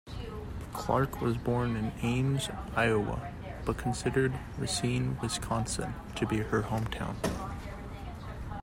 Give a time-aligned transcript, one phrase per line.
[0.73, 3.31] Clark was born in Ames, Iowa,
[3.67, 7.13] but considered Racine, Wisconsin, to be her hometown.